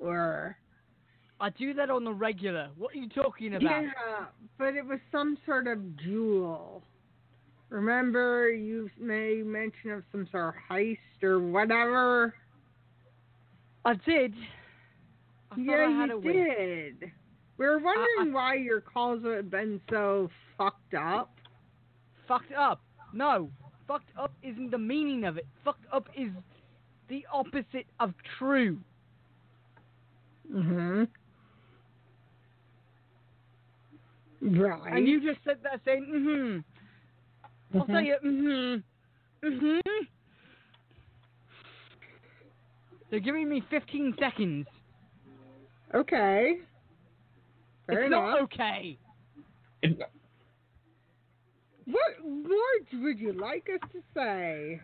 [0.00, 0.56] Or
[1.40, 2.70] I do that on the regular.
[2.76, 3.62] What are you talking about?
[3.62, 3.90] yeah,
[4.58, 6.82] but it was some sort of jewel.
[7.70, 12.34] Remember, you made mention of some sort of heist or whatever.
[13.84, 14.34] I did.
[15.52, 17.12] I yeah, I you did.
[17.58, 21.34] We were wondering why your calls have been so fucked up.
[22.26, 22.80] Fucked up.
[23.12, 23.50] No.
[23.88, 25.46] Fucked up isn't the meaning of it.
[25.64, 26.28] Fucked up is
[27.08, 28.78] the opposite of true.
[30.52, 31.04] Mm-hmm.
[34.60, 34.92] Right.
[34.96, 37.78] And you just said that saying, mm-hmm.
[37.78, 37.92] I'll Mhm.
[37.92, 39.46] say it, mm-hmm.
[39.46, 40.04] Mm-hmm.
[43.10, 44.66] They're giving me 15 seconds.
[45.94, 46.58] Okay.
[47.86, 48.22] Fair it's enough.
[48.24, 48.98] not okay.
[51.90, 54.80] What words would you like us to say?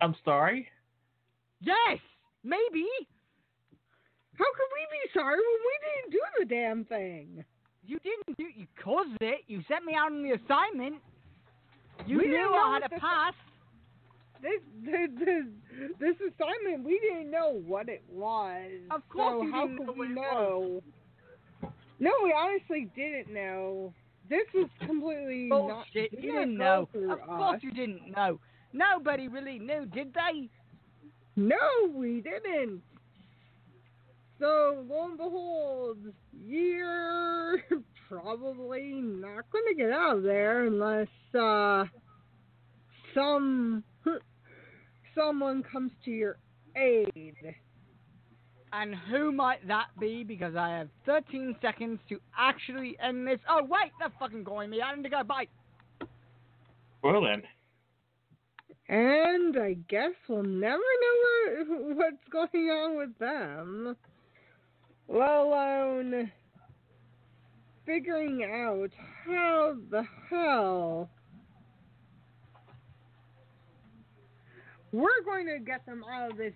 [0.00, 0.68] I'm sorry.
[1.60, 1.98] Yes,
[2.44, 2.86] maybe.
[4.34, 7.44] How could we be sorry when we didn't do the damn thing?
[7.86, 8.44] You didn't do.
[8.54, 9.40] You caused it.
[9.46, 10.96] You sent me out on the assignment.
[12.06, 13.34] You We knew didn't I know had to pass.
[14.40, 18.70] This, this, this, this assignment, we didn't know what it was.
[18.90, 20.82] Of course so you how didn't could know we what it know?
[21.98, 23.92] No, we honestly didn't know.
[24.28, 25.68] This is completely not.
[25.94, 26.10] Bullshit.
[26.10, 26.88] did You didn't know.
[26.94, 27.62] Of course us.
[27.62, 28.38] you didn't know.
[28.72, 30.48] Nobody really knew, did they?
[31.36, 31.56] No,
[31.94, 32.82] we didn't.
[34.40, 35.98] So lo and behold,
[36.46, 37.58] you're
[38.08, 41.84] probably not going to get out of there unless uh,
[43.14, 43.82] some
[45.14, 46.38] someone comes to your
[46.76, 47.34] aid.
[48.72, 50.24] And who might that be?
[50.24, 53.38] Because I have 13 seconds to actually end this.
[53.48, 54.82] Oh, wait, they're fucking calling me.
[54.82, 55.22] I need to go.
[55.22, 55.46] Bye.
[57.02, 57.42] Well then.
[58.88, 63.96] And I guess we'll never know what's going on with them,
[65.08, 66.32] let alone
[67.84, 68.90] figuring out
[69.26, 71.08] how the hell
[74.92, 76.52] we're going to get them out of this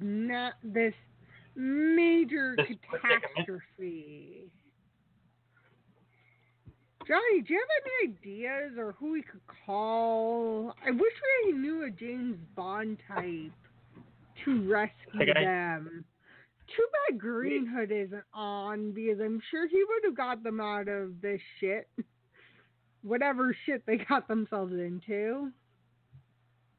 [0.00, 0.94] na- this
[1.56, 4.50] major This catastrophe.
[7.06, 10.74] Johnny, do you have any ideas or who we could call?
[10.86, 11.12] I wish
[11.46, 13.52] we knew a James Bond type
[14.44, 15.44] to rescue guy.
[15.44, 16.04] them.
[16.74, 20.88] Too bad Green Hood isn't on because I'm sure he would have got them out
[20.88, 21.88] of this shit.
[23.02, 25.50] Whatever shit they got themselves into.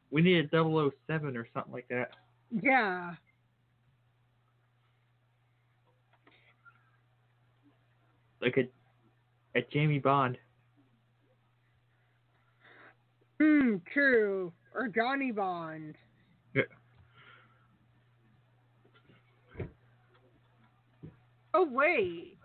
[0.10, 2.10] we need a 007 or something like that.
[2.64, 3.14] Yeah.
[8.42, 10.38] Like a a Jamie Bond.
[13.42, 14.52] Hmm, true.
[14.74, 15.96] Or Johnny Bond.
[16.54, 16.64] Yeah.
[21.54, 22.38] Oh wait.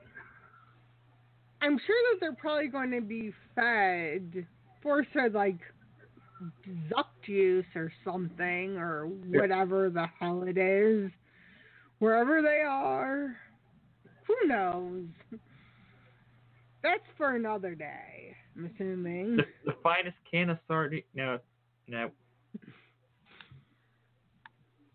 [1.63, 4.47] I'm sure that they're probably going to be fed
[4.83, 5.59] forced to like
[6.91, 11.11] zuck juice or something or whatever the hell it is.
[11.99, 13.37] Wherever they are.
[14.27, 15.05] Who knows?
[16.83, 19.37] That's for another day, I'm assuming.
[19.37, 21.03] The, the finest can of sardine.
[21.15, 21.39] No,
[21.89, 22.11] no.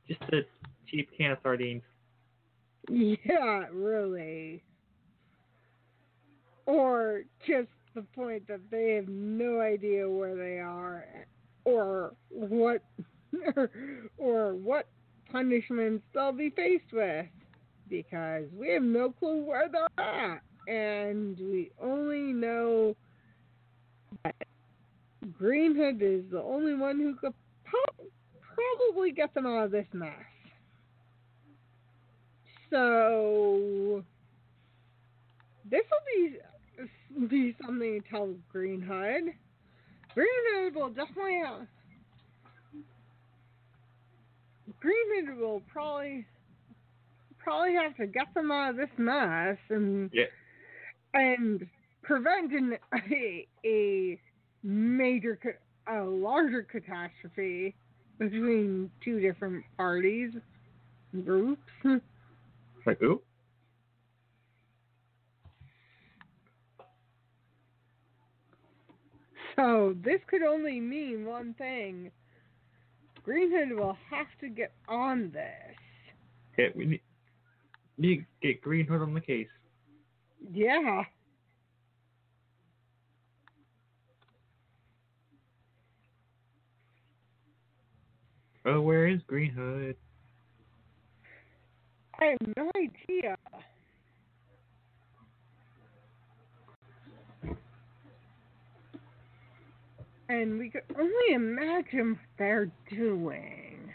[0.07, 0.41] Just a
[0.87, 1.83] cheap can of sardines.
[2.89, 4.63] Yeah, really.
[6.65, 11.05] Or just the point that they have no idea where they are
[11.63, 12.83] or what
[14.17, 14.87] or what
[15.31, 17.25] punishments they'll be faced with
[17.89, 22.95] because we have no clue where they're at and we only know
[24.23, 24.35] that
[25.37, 27.33] Greenhood is the only one who could
[27.65, 28.05] po-
[28.55, 30.11] probably get them out of this mess.
[32.69, 34.03] So
[35.69, 39.33] this will be be something to tell Green Hood.
[40.13, 41.67] Green Hood will definitely have,
[44.79, 46.25] Green Hood will probably
[47.37, 50.25] probably have to get them out of this mess and Yeah.
[51.15, 51.65] And
[52.03, 52.77] prevent an,
[53.11, 54.19] a a
[54.63, 55.39] major
[55.87, 57.73] a larger catastrophe
[58.19, 60.31] between two different parties
[61.23, 61.61] groups.
[62.85, 63.21] Like, ooh.
[69.55, 72.11] So this could only mean one thing.
[73.23, 75.75] Greenhood will have to get on this.
[76.53, 77.01] Okay, we need,
[77.97, 79.47] need to get Green Hood on the case.
[80.53, 81.03] Yeah.
[88.65, 89.95] Oh, where is Green Hood?
[92.19, 93.37] I have no idea.
[100.27, 103.93] And we could only imagine what they're doing.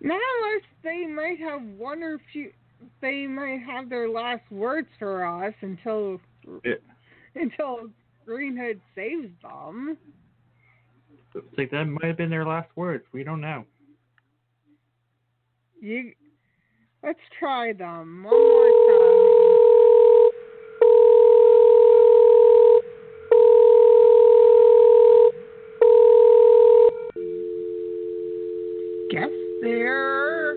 [0.00, 2.52] Now, unless they might have one or few,
[3.00, 6.20] they might have their last words for us until
[7.34, 7.90] until
[8.26, 9.96] Green Hood saves them.
[11.34, 13.04] It's like that might have been their last words.
[13.12, 13.64] We don't know.
[15.80, 16.12] You,
[17.02, 19.58] let's try them one more time.
[29.10, 29.30] Guess
[29.62, 30.54] they're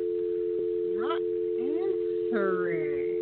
[2.36, 3.21] answering.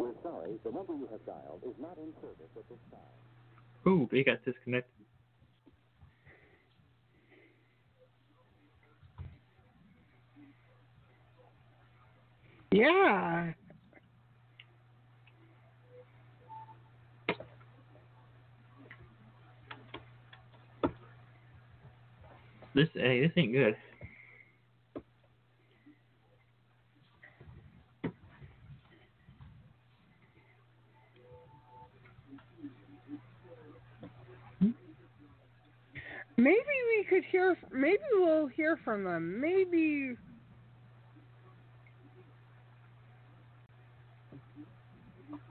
[0.00, 3.92] We're sorry, the number you have dialed is not in service at this time.
[3.92, 4.92] Ooh, they got disconnected.
[12.72, 13.52] Yeah.
[22.76, 23.74] This hey, this ain't good.
[36.36, 37.56] Maybe we could hear.
[37.72, 39.40] Maybe we'll hear from them.
[39.40, 40.14] Maybe.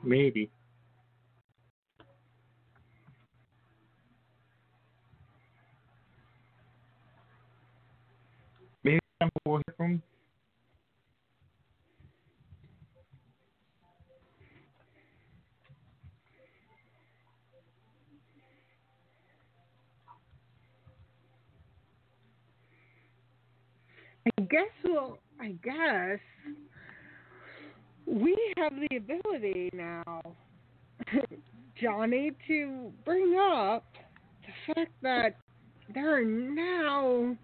[0.03, 0.51] Maybe.
[8.83, 10.01] Maybe I'm we'll hear from
[24.37, 25.17] I guess we'll.
[25.39, 26.19] I guess
[28.05, 30.21] we have the ability now,
[31.81, 33.85] Johnny, to bring up
[34.41, 35.35] the fact that
[35.93, 37.37] there are now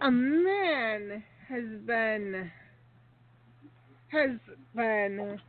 [0.00, 2.50] a man has been
[4.08, 4.30] has
[4.74, 5.40] been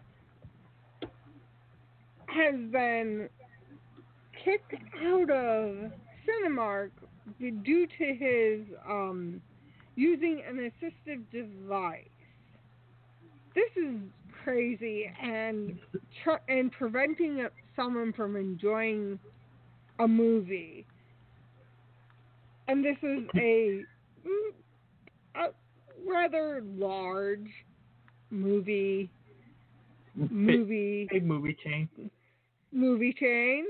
[2.28, 3.30] has been
[4.43, 4.76] kicked
[5.06, 5.91] out of
[6.26, 6.91] Cinemark
[7.39, 9.41] due to his um
[9.95, 12.06] using an assistive device.
[13.54, 13.95] This is
[14.43, 15.78] crazy, and
[16.24, 17.45] tr- and preventing
[17.76, 19.20] someone from enjoying
[20.00, 20.86] a movie.
[22.68, 23.84] And this is a,
[24.30, 24.52] Mm,
[25.36, 27.50] a rather large
[28.30, 29.10] movie
[30.16, 31.90] movie Big movie chain.
[32.72, 33.66] movie chain.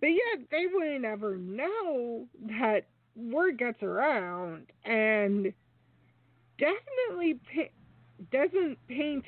[0.00, 2.26] But yet they wouldn't ever know
[2.58, 2.86] that
[3.16, 5.52] word gets around and
[6.58, 9.24] definitely pa- doesn't paint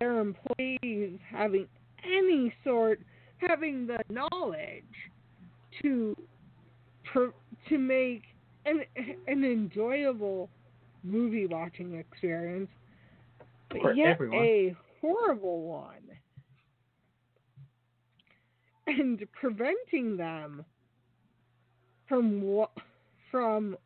[0.00, 1.66] their employees having
[2.04, 3.00] any sort
[3.38, 4.84] having the knowledge
[5.82, 6.16] to
[7.68, 8.22] to make
[8.66, 8.84] an
[9.26, 10.50] an enjoyable
[11.02, 12.70] movie watching experience,
[13.70, 14.42] but For yet everyone.
[14.42, 16.18] a horrible one,
[18.86, 20.64] and preventing them
[22.08, 22.70] from what
[23.30, 23.76] from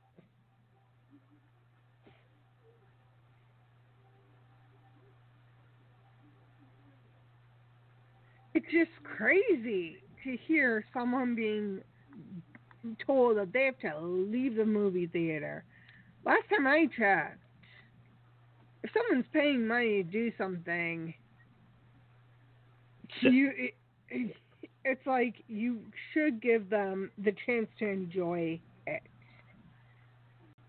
[8.55, 11.81] it's just crazy to hear someone being
[13.07, 15.65] told that they have to leave the movie theater.
[16.25, 17.39] Last time I checked,
[18.83, 21.15] if someone's paying money to do something,
[23.21, 23.75] you it,
[24.11, 24.37] it,
[24.85, 25.81] it's like you
[26.13, 29.03] should give them the chance to enjoy it.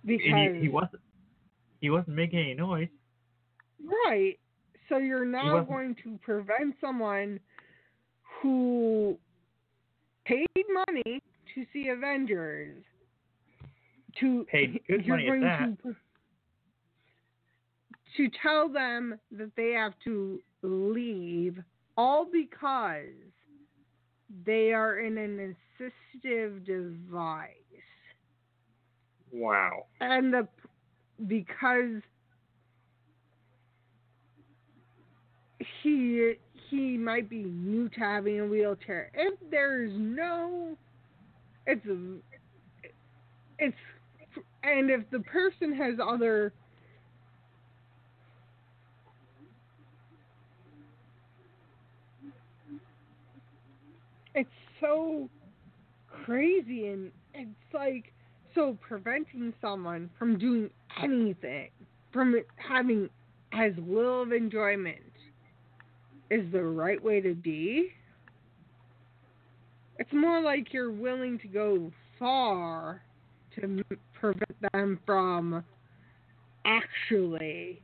[0.05, 1.01] Because he, he wasn't.
[1.82, 2.89] He wasn't making any noise.
[4.05, 4.38] Right.
[4.89, 7.39] So you're now going to prevent someone
[8.41, 9.17] who
[10.26, 10.47] paid
[10.88, 11.22] money
[11.56, 12.84] to see Avengers
[14.20, 15.84] to Paid good you're money at going that.
[15.84, 15.95] To,
[18.18, 21.58] to tell them that they have to leave
[21.95, 23.06] all because
[24.45, 27.50] they are in an assistive device
[29.32, 29.86] Wow.
[30.02, 30.47] and the
[31.28, 32.02] because
[35.84, 36.34] he
[36.70, 39.12] he might be new to having a wheelchair.
[39.14, 40.78] If there's no,
[41.70, 41.86] it's
[43.59, 43.78] it's
[44.63, 46.53] and if the person has other
[54.36, 54.49] it's
[54.82, 55.30] so
[56.26, 58.13] crazy and it's like
[58.55, 60.70] so preventing someone from doing
[61.01, 61.70] anything
[62.11, 63.09] from having
[63.53, 64.97] as little of enjoyment
[66.32, 67.89] is the right way to be
[70.00, 73.02] it's more like you're willing to go far
[73.56, 73.84] to
[74.14, 75.64] prevent them from
[76.66, 77.82] actually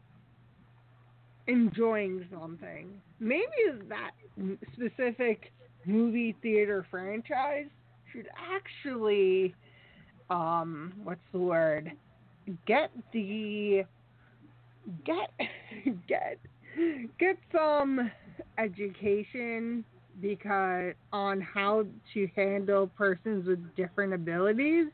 [1.48, 2.90] enjoying something.
[3.20, 3.46] Maybe
[3.90, 4.12] that
[4.74, 5.52] specific
[5.86, 7.68] movie theater franchise
[8.12, 9.54] should actually
[10.30, 11.92] um what's the word?
[12.66, 13.84] Get the
[15.06, 15.32] get
[16.08, 16.40] get
[17.20, 18.10] get some
[18.58, 19.84] education
[20.22, 24.88] because on how to handle persons with different abilities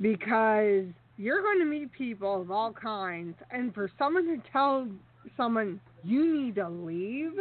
[0.00, 0.84] because
[1.16, 4.88] you're going to meet people of all kinds and for someone to tell
[5.36, 7.32] someone you need to leave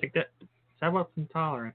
[0.00, 0.30] Take that.
[0.80, 1.74] How about some tolerance?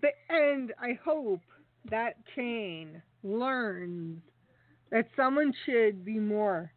[0.00, 1.40] But, and I hope
[1.90, 4.20] that chain learns
[4.90, 6.70] that someone should be more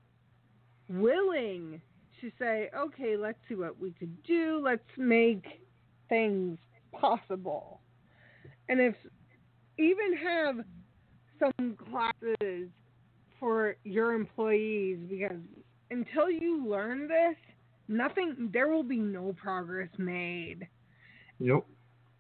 [0.90, 1.82] willing
[2.22, 4.62] to say, okay, let's see what we could do.
[4.64, 5.46] Let's make
[6.10, 6.58] things
[6.92, 7.82] possible.
[8.70, 8.96] And if
[9.78, 10.56] even have
[11.40, 12.70] some classes
[13.40, 15.38] for your employees because
[15.92, 17.36] until you learn this,
[17.88, 20.68] nothing there will be no progress made.
[21.40, 21.68] Nope.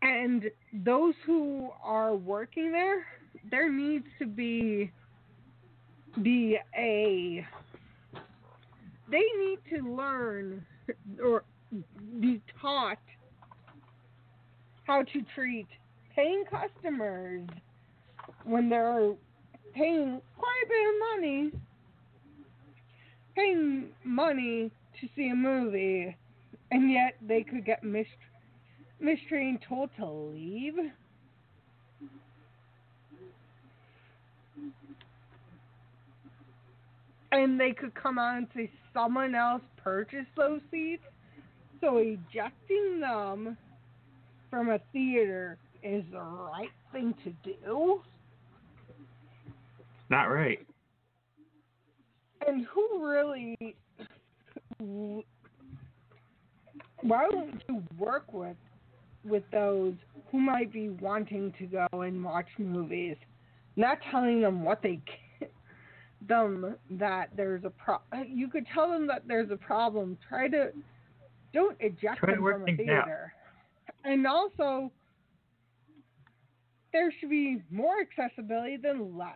[0.01, 3.05] And those who are working there,
[3.49, 4.91] there needs to be
[6.21, 7.45] be a
[9.13, 10.65] they need to learn
[11.23, 11.43] or
[12.19, 12.97] be taught
[14.85, 15.67] how to treat
[16.15, 17.47] paying customers
[18.43, 19.13] when they're
[19.75, 21.51] paying quite a bit of money
[23.35, 26.15] paying money to see a movie
[26.71, 28.07] and yet they could get mis-
[28.99, 30.75] mistreated told to leave
[37.33, 41.03] and they could come out and say someone else purchased those seats.
[41.81, 43.57] So ejecting them
[44.49, 48.01] from a theater is the right thing to do.
[49.79, 50.65] It's not right.
[52.47, 53.57] And who really?
[57.01, 58.57] Why don't you work with
[59.25, 59.93] with those
[60.31, 63.15] who might be wanting to go and watch movies,
[63.75, 65.22] not telling them what they can,
[66.27, 67.97] them that there's a pro.
[68.27, 70.17] You could tell them that there's a problem.
[70.27, 70.71] Try to
[71.53, 73.05] don't eject Try them from a things out.
[73.05, 73.33] theater.
[74.03, 74.91] And also,
[76.91, 79.35] there should be more accessibility than less.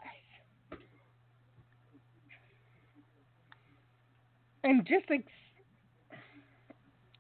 [4.64, 5.26] And just like,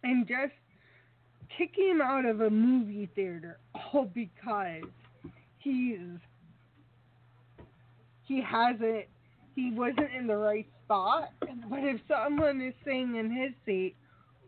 [0.03, 0.53] and just
[1.57, 4.83] kicking him out of a movie theater all because
[5.59, 5.99] he's
[8.25, 9.05] he hasn't
[9.57, 11.31] he wasn't in the right spot.
[11.39, 13.95] But if someone is sitting in his seat,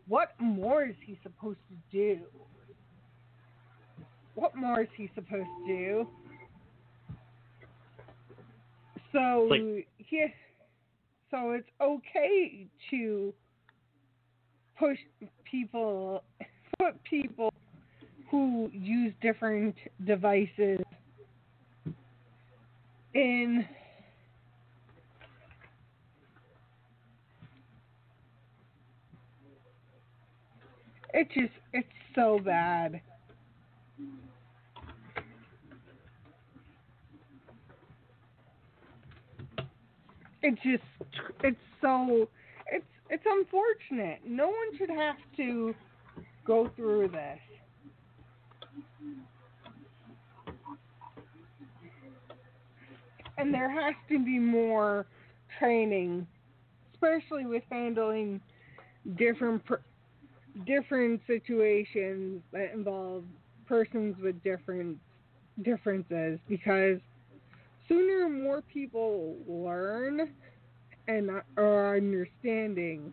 [0.06, 2.20] what more is he supposed to do?
[4.36, 6.08] What more is he supposed to do?
[9.12, 10.26] So Like- he,
[11.32, 13.34] so it's okay to
[14.78, 14.98] push
[15.44, 16.22] people,
[16.78, 17.52] put people
[18.30, 20.78] who use different devices
[23.14, 23.68] in
[31.14, 33.00] it just it's so bad.
[40.42, 40.82] It's just
[41.44, 42.28] it's so
[42.70, 44.20] it's it's unfortunate.
[44.26, 45.74] No one should have to
[46.46, 47.38] go through this.
[53.36, 55.06] And there has to be more
[55.58, 56.26] training,
[56.92, 58.40] especially with handling
[59.16, 59.80] different per-
[60.66, 63.24] different situations that involve
[63.66, 64.98] persons with different
[65.62, 66.38] differences.
[66.48, 66.98] Because
[67.88, 70.30] sooner more people learn
[71.08, 73.12] and are understanding,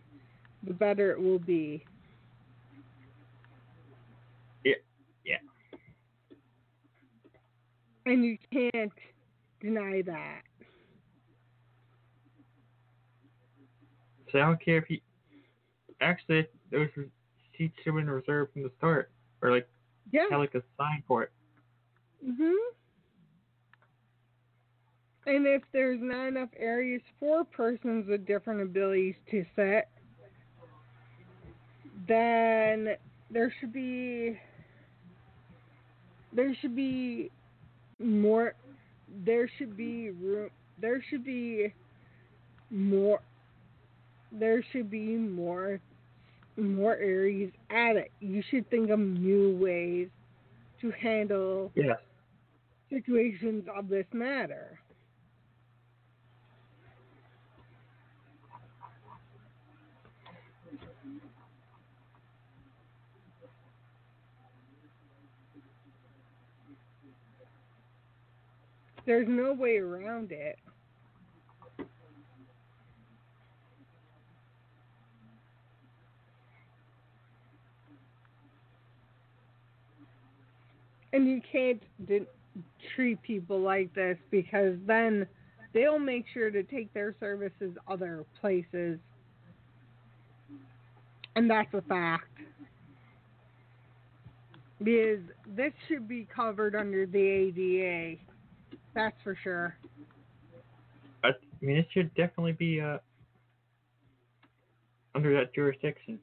[0.66, 1.84] the better it will be.
[4.64, 4.74] Yeah.
[5.26, 5.38] Yeah.
[8.06, 8.92] And you can't
[9.62, 10.42] deny that.
[14.32, 15.02] So I don't care if he.
[16.02, 16.90] Actually, those
[17.60, 19.10] were- seats should have been reserved from the start,
[19.42, 19.68] or like
[20.12, 20.30] Yeah.
[20.30, 21.32] had like a sign for it.
[22.26, 22.58] Mhm.
[25.26, 29.90] And if there's not enough areas for persons with different abilities to sit,
[32.08, 32.98] then
[33.30, 34.40] there should be
[36.32, 37.32] there should be
[38.00, 38.54] more
[39.26, 41.74] there should be room there should be
[42.70, 43.22] more
[44.32, 45.80] there should be more
[46.58, 48.12] more areas at it.
[48.20, 50.10] You should think of new ways
[50.82, 52.00] to handle Yes.
[52.90, 54.80] situations of this matter.
[69.06, 70.60] There's no way around it.
[81.14, 81.82] And you can't
[82.96, 85.26] treat people like this because then
[85.74, 89.00] they'll make sure to take their services other places.
[91.36, 92.26] And that's a fact.
[94.80, 95.20] Because
[95.56, 98.20] this should be covered under the ADA.
[98.94, 99.76] That's for sure.
[101.24, 101.30] I
[101.62, 102.98] mean, it should definitely be uh
[105.16, 106.20] under that jurisdiction.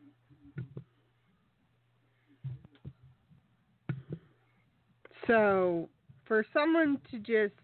[5.26, 5.88] So,
[6.26, 7.54] for someone to just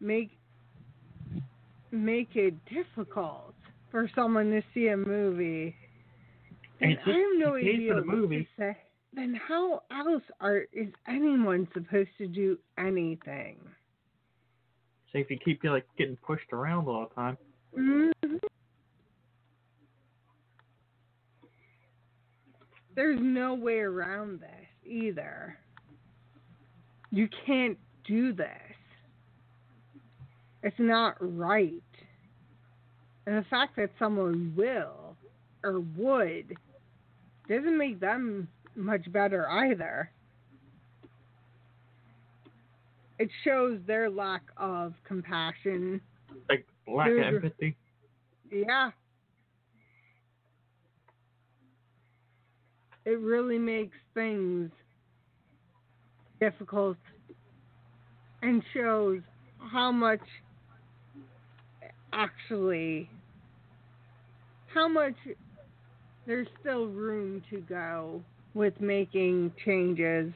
[0.00, 0.30] make
[1.90, 3.54] make it difficult
[3.90, 5.76] for someone to see a movie,
[6.80, 8.48] then I have no idea the what to movie.
[8.58, 8.76] say.
[9.14, 13.58] Then how else are is anyone supposed to do anything?
[15.12, 17.36] So if you keep like getting pushed around all the time,
[17.76, 18.12] Mhm.
[22.94, 25.58] There's no way around this either.
[27.12, 28.48] You can't do this.
[30.62, 31.82] It's not right.
[33.26, 35.14] And the fact that someone will
[35.62, 36.56] or would
[37.48, 40.10] doesn't make them much better either.
[43.18, 46.00] It shows their lack of compassion.
[46.48, 47.76] like lack of empathy.
[48.50, 48.90] Yeah.
[53.04, 54.70] It really makes things
[56.42, 56.96] difficult
[58.42, 59.20] and shows
[59.72, 60.18] how much
[62.12, 63.08] actually
[64.74, 65.14] how much
[66.26, 68.20] there's still room to go
[68.54, 70.32] with making changes.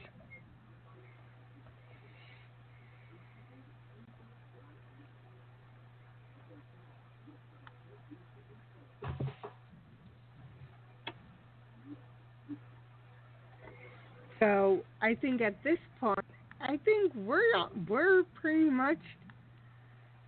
[14.39, 16.19] So I think at this point,
[16.61, 17.41] I think we're
[17.87, 18.99] we're pretty much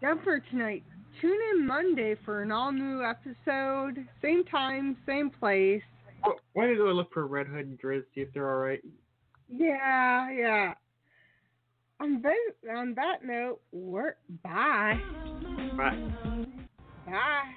[0.02, 0.84] done for tonight.
[1.22, 5.82] Tune in Monday for an all new episode, same time, same place.
[6.22, 8.82] Why why don't you go look for Red Hood and Drizz, see if they're alright?
[9.50, 10.74] Yeah, yeah.
[12.00, 15.00] On that on that note, we're bye.
[15.76, 15.98] Bye.
[17.06, 17.56] Bye.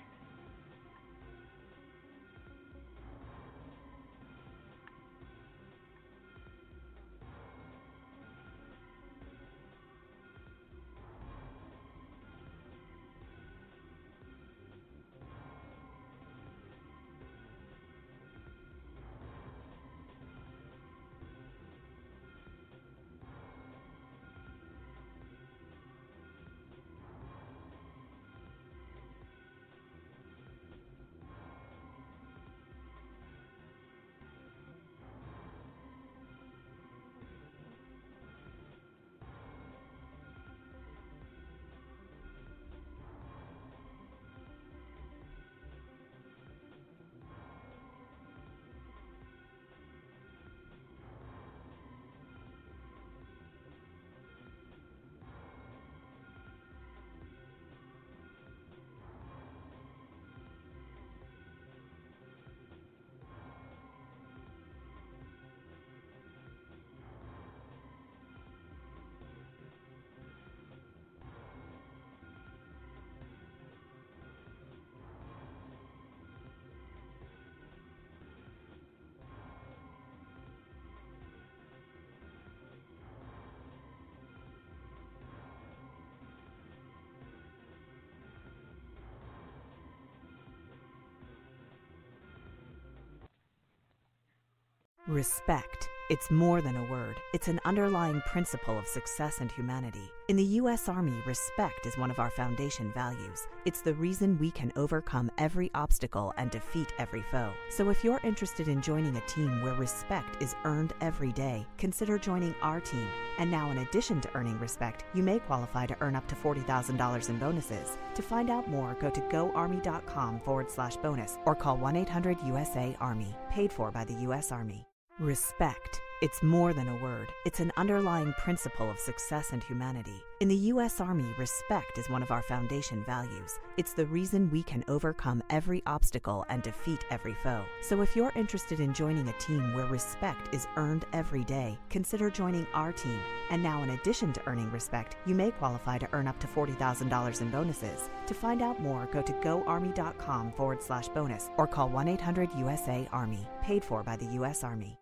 [95.13, 95.91] Respect.
[96.09, 100.11] It's more than a word, it's an underlying principle of success and humanity.
[100.29, 100.89] In the U.S.
[100.89, 103.47] Army, respect is one of our foundation values.
[103.67, 107.53] It's the reason we can overcome every obstacle and defeat every foe.
[107.69, 112.19] So if you're interested in joining a team where respect is earned every day, consider
[112.19, 113.07] joining our team.
[113.39, 117.29] And now, in addition to earning respect, you may qualify to earn up to $40,000
[117.29, 117.99] in bonuses.
[118.15, 122.97] To find out more, go to goarmy.com forward slash bonus or call 1 800 USA
[122.99, 124.51] Army, paid for by the U.S.
[124.53, 124.87] Army.
[125.23, 126.01] Respect.
[126.21, 130.21] It's more than a word, it's an underlying principle of success and humanity.
[130.41, 131.01] In the U.S.
[131.01, 133.61] Army, respect is one of our foundation values.
[133.77, 137.65] It's the reason we can overcome every obstacle and defeat every foe.
[137.83, 142.31] So if you're interested in joining a team where respect is earned every day, consider
[142.31, 143.21] joining our team.
[143.51, 147.41] And now, in addition to earning respect, you may qualify to earn up to $40,000
[147.41, 148.11] in bonuses.
[148.27, 153.09] To find out more, go to goarmy.com forward slash bonus or call 1 800 USA
[153.13, 154.65] Army, paid for by the U.S.
[154.65, 155.02] Army.